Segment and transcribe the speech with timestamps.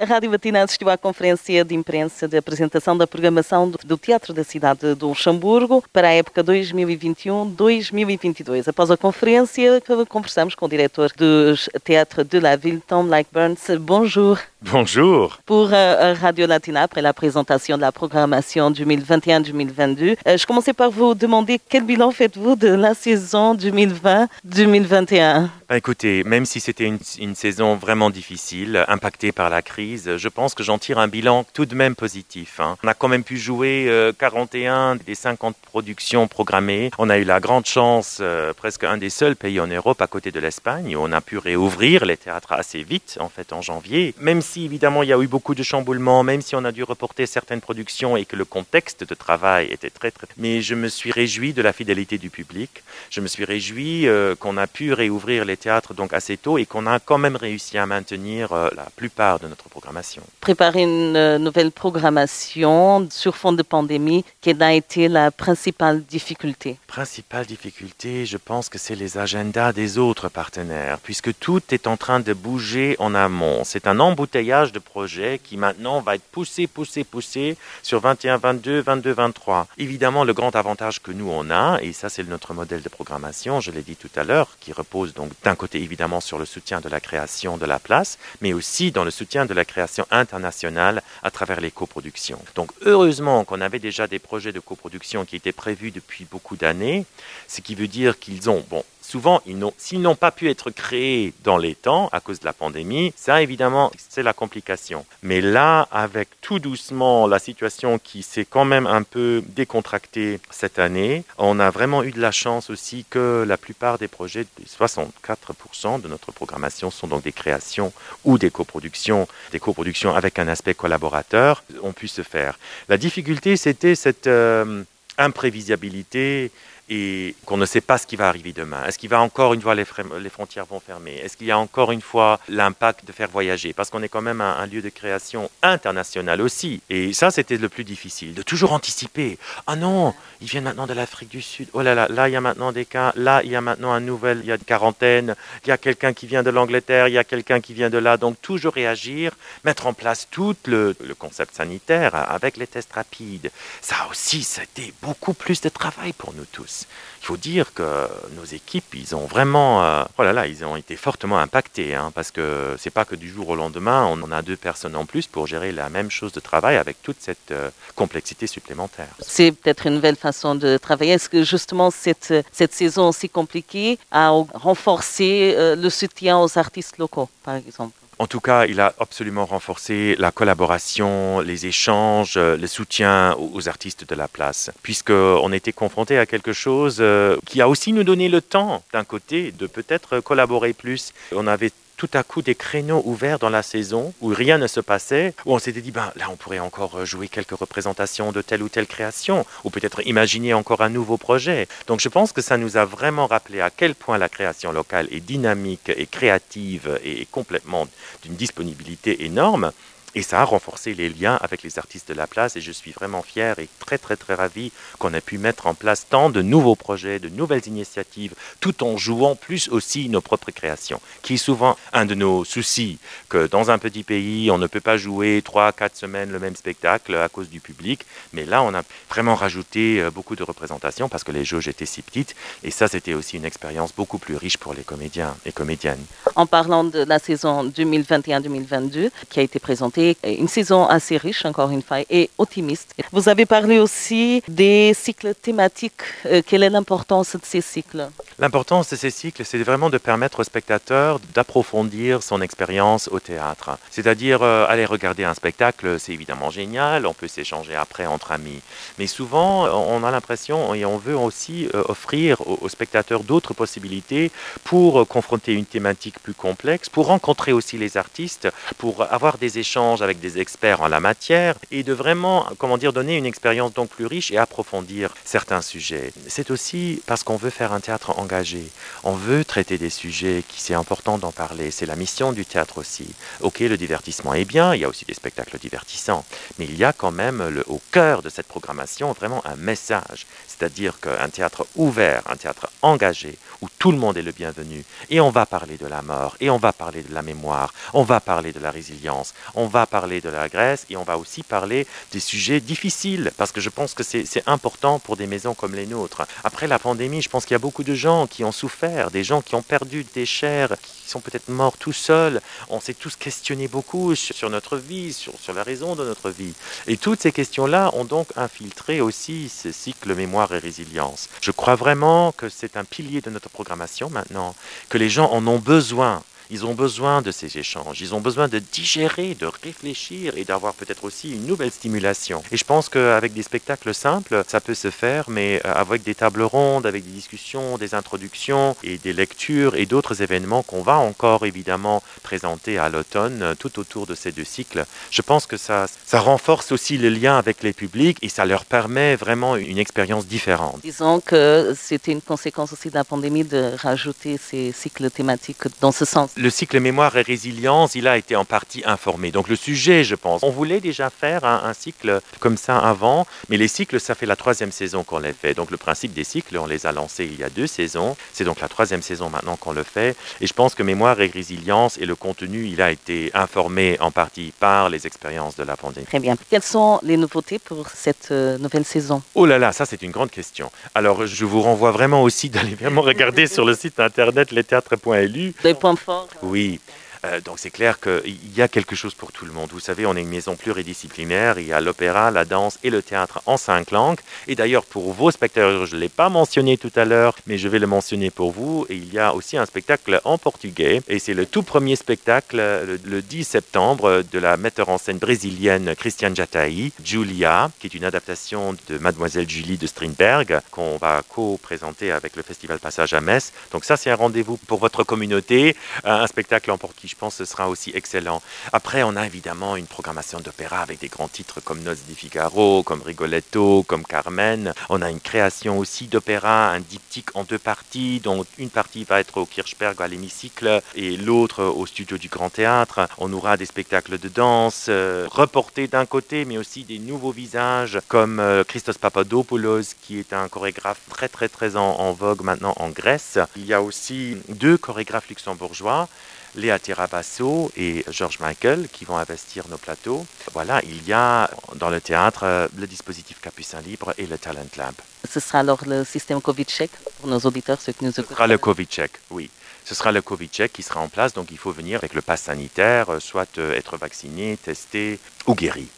[0.00, 4.44] A Rádio Latina assistiu à conferência de imprensa de apresentação da programação do Teatro da
[4.44, 8.68] Cidade do Luxemburgo para a época 2021-2022.
[8.68, 13.76] Após a conferência, conversamos com o diretor do Théâtre de la Ville, Tom Burns.
[13.80, 14.38] Bonjour.
[14.62, 15.36] Bonjour.
[15.44, 20.92] Pour euh, Radio Latina, après la présentation de la programmation 2021-2022, euh, je commençais par
[20.92, 26.98] vous demander quel bilan faites-vous de la saison 2020-2021 bah, Écoutez, même si c'était une,
[27.18, 31.44] une saison vraiment difficile, impactée par la crise, je pense que j'en tire un bilan
[31.52, 32.58] tout de même positif.
[32.58, 32.78] Hein.
[32.82, 33.86] On a quand même pu jouer
[34.18, 36.90] 41 euh, des 50 productions programmées.
[36.96, 40.06] On a eu la grande chance, euh, presque un des seuls pays en Europe à
[40.06, 43.60] côté de l'Espagne, où on a pu réouvrir les théâtres assez vite, en fait, en
[43.60, 44.14] janvier.
[44.20, 46.82] Même si, évidemment, il y a eu beaucoup de chamboulements, même si on a dû
[46.82, 50.28] reporter certaines productions et que le contexte de travail était très, très...
[50.38, 52.82] Mais je me suis réjoui de la fidélité du public.
[53.10, 56.66] Je me suis réjoui euh, qu'on a pu réouvrir les théâtres donc assez tôt et
[56.66, 60.22] qu'on a quand même réussi à maintenir la plupart de notre programmation.
[60.40, 66.78] Préparer une euh, nouvelle programmation sur fond de pandémie, quelle a été la principale difficulté
[66.86, 71.96] Principale difficulté, je pense que c'est les agendas des autres partenaires, puisque tout est en
[71.96, 73.62] train de bouger en amont.
[73.64, 78.80] C'est un embouteillage de projets qui maintenant va être poussé, poussé, poussé sur 21, 22,
[78.80, 79.66] 22, 23.
[79.78, 83.60] Évidemment, le grand avantage que nous on a, et ça c'est notre modèle de programmation,
[83.60, 86.82] je l'ai dit tout à l'heure, qui repose donc d'un côté évidemment sur le soutien
[86.82, 91.02] de la création de la place, mais aussi dans le soutien de la création internationale
[91.22, 92.42] à travers les coproductions.
[92.54, 97.06] Donc heureusement qu'on avait déjà des projets de coproduction qui étaient prévus depuis beaucoup d'années,
[97.46, 99.40] ce qui veut dire qu'ils ont, bon, souvent,
[99.78, 103.40] s'ils n'ont pas pu être créés dans les temps à cause de la pandémie, ça
[103.40, 105.06] évidemment, c'est la complication.
[105.22, 110.78] Mais là, avec tout doucement la situation qui s'est quand même un peu décontractée cette
[110.78, 116.02] année, on a vraiment eu de la chance aussi que la plupart des projets, 64%
[116.02, 117.92] de notre programmation sont donc des créations
[118.24, 122.58] ou des coproductions, des coproductions avec un aspect collaborateur, ont pu se faire.
[122.88, 124.82] La difficulté, c'était cette euh,
[125.16, 126.50] imprévisibilité
[126.88, 128.84] et qu'on ne sait pas ce qui va arriver demain.
[128.86, 131.16] Est-ce qu'il va encore une fois les, frontières vont fermer?
[131.16, 133.72] Est-ce qu'il y a encore une fois l'impact de faire voyager?
[133.72, 136.82] Parce qu'on est quand même un, lieu de création international aussi.
[136.90, 139.38] Et ça, c'était le plus difficile, de toujours anticiper.
[139.66, 141.68] Ah non, ils viennent maintenant de l'Afrique du Sud.
[141.72, 143.12] Oh là là, là il y a maintenant des cas.
[143.16, 145.34] Là il y a maintenant un nouvel, il y a une quarantaine.
[145.64, 147.08] Il y a quelqu'un qui vient de l'Angleterre.
[147.08, 148.16] Il y a quelqu'un qui vient de là.
[148.16, 149.32] Donc toujours réagir,
[149.64, 153.50] mettre en place tout le, le concept sanitaire avec les tests rapides.
[153.80, 156.77] Ça aussi, c'était beaucoup plus de travail pour nous tous.
[157.22, 160.96] Il faut dire que nos équipes, ils ont vraiment, euh, oh là ils ont été
[160.96, 164.56] fortement impactés, hein, parce que c'est pas que du jour au lendemain, on a deux
[164.56, 168.46] personnes en plus pour gérer la même chose de travail avec toute cette euh, complexité
[168.46, 169.08] supplémentaire.
[169.20, 171.12] C'est peut-être une nouvelle façon de travailler.
[171.12, 176.98] Est-ce que justement cette, cette saison aussi compliquée a renforcé euh, le soutien aux artistes
[176.98, 177.94] locaux, par exemple?
[178.18, 183.68] En tout cas, il a absolument renforcé la collaboration, les échanges, euh, le soutien aux
[183.68, 188.04] artistes de la place, puisqu'on était confronté à quelque chose euh, qui a aussi nous
[188.04, 191.12] donné le temps, d'un côté, de peut-être collaborer plus.
[191.32, 194.80] On avait tout à coup des créneaux ouverts dans la saison où rien ne se
[194.80, 198.62] passait, où on s'était dit, ben, là on pourrait encore jouer quelques représentations de telle
[198.62, 201.68] ou telle création, ou peut-être imaginer encore un nouveau projet.
[201.88, 205.08] Donc je pense que ça nous a vraiment rappelé à quel point la création locale
[205.10, 207.88] est dynamique et créative et complètement
[208.22, 209.72] d'une disponibilité énorme.
[210.14, 212.92] Et ça a renforcé les liens avec les artistes de la place et je suis
[212.92, 216.40] vraiment fier et très très très ravi qu'on ait pu mettre en place tant de
[216.40, 221.36] nouveaux projets, de nouvelles initiatives, tout en jouant plus aussi nos propres créations, qui est
[221.36, 222.98] souvent un de nos soucis,
[223.28, 226.56] que dans un petit pays, on ne peut pas jouer trois, quatre semaines le même
[226.56, 231.08] spectacle à cause du public, mais là on a vraiment rajouté euh, beaucoup de représentations
[231.08, 232.34] parce que les jauges étaient si petites
[232.64, 236.04] et ça c'était aussi une expérience beaucoup plus riche pour les comédiens et comédiennes.
[236.34, 241.70] En parlant de la saison 2021-2022 qui a été présentée, une saison assez riche, encore
[241.70, 242.94] une fois, et optimiste.
[243.12, 246.02] Vous avez parlé aussi des cycles thématiques.
[246.26, 248.08] Euh, quelle est l'importance de ces cycles?
[248.38, 253.78] L'importance de ces cycles, c'est vraiment de permettre au spectateur d'approfondir son expérience au théâtre.
[253.90, 258.60] C'est-à-dire, euh, aller regarder un spectacle, c'est évidemment génial, on peut s'échanger après entre amis.
[258.98, 264.30] Mais souvent, on a l'impression, et on veut aussi euh, offrir aux spectateurs d'autres possibilités
[264.64, 268.48] pour confronter une thématique plus complexe, pour rencontrer aussi les artistes,
[268.78, 272.92] pour avoir des échanges avec des experts en la matière et de vraiment, comment dire,
[272.92, 276.12] donner une expérience donc plus riche et approfondir certains sujets.
[276.26, 278.64] C'est aussi parce qu'on veut faire un théâtre engagé.
[279.04, 281.70] On veut traiter des sujets qui c'est important d'en parler.
[281.70, 283.08] C'est la mission du théâtre aussi.
[283.40, 286.24] Ok, le divertissement est bien, il y a aussi des spectacles divertissants,
[286.58, 290.26] mais il y a quand même au cœur de cette programmation vraiment un message
[290.58, 295.20] c'est-à-dire qu'un théâtre ouvert, un théâtre engagé, où tout le monde est le bienvenu, et
[295.20, 298.18] on va parler de la mort, et on va parler de la mémoire, on va
[298.20, 301.86] parler de la résilience, on va parler de la Grèce, et on va aussi parler
[302.12, 305.86] des sujets difficiles, parce que je pense que c'est important pour des maisons comme les
[305.86, 306.22] nôtres.
[306.44, 309.24] Après la pandémie, je pense qu'il y a beaucoup de gens qui ont souffert, des
[309.24, 312.40] gens qui ont perdu des chairs, qui sont peut-être morts tout seuls.
[312.68, 316.54] On s'est tous questionnés beaucoup sur, notre vie, sur, la raison de notre vie.
[316.86, 321.28] Et toutes ces questions-là ont donc infiltré aussi ce cycle mémoire et résilience.
[321.40, 324.54] Je crois vraiment que c'est un pilier de notre programmation maintenant,
[324.88, 328.48] que les gens en ont besoin ils ont besoin de ces échanges, ils ont besoin
[328.48, 332.42] de digérer, de réfléchir et d'avoir peut-être aussi une nouvelle stimulation.
[332.50, 336.14] Et je pense qu'avec des spectacles simples, ça peut se faire, mais euh, avec des
[336.14, 340.96] tables rondes, avec des discussions, des introductions et des lectures et d'autres événements qu'on va
[340.96, 345.56] encore évidemment présenter à l'automne euh, tout autour de ces deux cycles, je pense que
[345.56, 349.78] ça, ça renforce aussi le lien avec les publics et ça leur permet vraiment une
[349.78, 350.80] expérience différente.
[350.82, 355.92] Disons que c'était une conséquence aussi de la pandémie de rajouter ces cycles thématiques dans
[355.92, 359.32] ce sens le cycle mémoire et résilience, il a été en partie informé.
[359.32, 363.56] Donc le sujet, je pense, on voulait déjà faire un, cycle comme ça avant, mais
[363.56, 365.54] les cycles, ça fait la troisième saison qu'on les fait.
[365.54, 368.16] Donc le principe des cycles, on les a lancés il y a deux saisons.
[368.32, 370.16] C'est donc la troisième saison maintenant qu'on le fait.
[370.40, 374.10] Et je pense que mémoire et résilience et le contenu, il a été informé en
[374.10, 376.06] partie par les expériences de la pandémie.
[376.06, 376.36] Très bien.
[376.50, 379.22] Quelles sont les nouveautés pour cette euh, nouvelle saison?
[379.34, 380.70] Oh là là, ça c'est une grande question.
[380.94, 385.54] Alors je vous renvoie vraiment aussi d'aller vraiment regarder sur le site internet lestheatres.lu.
[385.64, 386.80] Des points forts oui.
[387.24, 389.70] Euh, donc c'est clair qu'il y a quelque chose pour tout le monde.
[389.72, 391.58] Vous savez, on est une maison pluridisciplinaire.
[391.58, 394.20] Il y a l'opéra, la danse et le théâtre en cinq langues.
[394.46, 397.68] Et d'ailleurs, pour vos spectateurs, je ne l'ai pas mentionné tout à l'heure, mais je
[397.68, 398.86] vais le mentionner pour vous.
[398.88, 401.00] Et il y a aussi un spectacle en portugais.
[401.08, 402.56] Et c'est le tout premier spectacle,
[403.04, 408.04] le, 10 septembre, de la metteur en scène brésilienne Christiane Jataï, Julia, qui est une
[408.04, 413.52] adaptation de Mademoiselle Julie de Strindberg, qu'on va co-présenter avec le Festival Passage à Metz.
[413.72, 417.50] Donc ça, c'est un rendez-vous pour votre communauté, un spectacle en portugais pense que ce
[417.50, 418.40] sera aussi excellent.
[418.72, 422.82] Après, on a évidemment une programmation d'opéra avec des grands titres comme Noces di Figaro,
[422.82, 424.72] comme Rigoletto, comme Carmen.
[424.88, 429.20] On a une création aussi d'opéra, un diptyque en deux parties, dont une partie va
[429.20, 433.08] être au Kirchberg à l'hémicycle et l'autre au studio du Grand Théâtre.
[433.18, 437.98] On aura des spectacles de danse euh, reportés d'un côté, mais aussi des nouveaux visages
[438.08, 442.88] comme euh, Christos Papadopoulos, qui est un chorégraphe très très très en vogue maintenant en
[442.90, 443.38] Grèce.
[443.56, 446.08] Il y a aussi deux chorégraphes luxembourgeois.
[446.54, 450.26] Léa Tirabasso et George Michael qui vont investir nos plateaux.
[450.52, 454.66] Voilà, il y a dans le théâtre euh, le dispositif Capucin Libre et le Talent
[454.76, 454.94] Lab.
[455.30, 456.90] Ce sera alors le système Covid-check
[457.20, 459.50] pour nos auditeurs, ceux qui nous écoutent Ce sera le Covid-check, oui.
[459.84, 462.42] Ce sera le Covid-check qui sera en place, donc il faut venir avec le pass
[462.42, 465.88] sanitaire, euh, soit euh, être vacciné, testé ou guéri.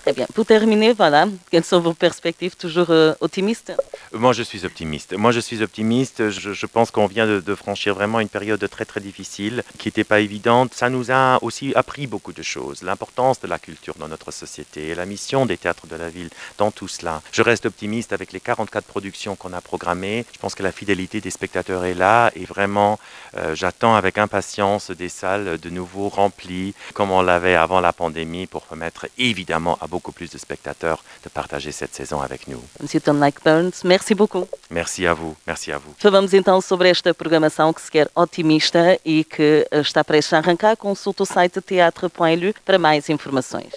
[0.00, 0.26] Très bien.
[0.34, 3.72] Pour terminer, voilà, quelles sont vos perspectives Toujours euh, optimistes?
[4.14, 5.16] Moi, je suis optimiste.
[5.16, 6.30] Moi, je suis optimiste.
[6.30, 10.20] Je, pense qu'on vient de, franchir vraiment une période très, très difficile, qui n'était pas
[10.20, 10.72] évidente.
[10.72, 12.82] Ça nous a aussi appris beaucoup de choses.
[12.82, 16.30] L'importance de la culture dans notre société et la mission des théâtres de la ville
[16.58, 17.22] dans tout cela.
[17.32, 20.24] Je reste optimiste avec les 44 productions qu'on a programmées.
[20.32, 23.00] Je pense que la fidélité des spectateurs est là et vraiment,
[23.36, 28.46] euh, j'attends avec impatience des salles de nouveau remplies, comme on l'avait avant la pandémie,
[28.46, 32.62] pour permettre évidemment à beaucoup plus de spectateurs de partager cette saison avec nous.
[32.80, 34.48] Monsieur Tom Burns, merci beaucoup.
[34.68, 35.94] Merci à vous, merci à vous.
[35.98, 40.38] Falamos então sobre esta programação que se quer otimista e que eh, está prestes a
[40.38, 40.76] arrancar.
[40.76, 43.72] Consulte o site teatro.lu para mais informações.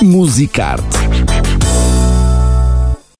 [0.00, 1.21] Musicarte